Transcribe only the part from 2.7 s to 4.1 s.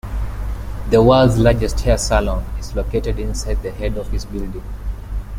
located inside the head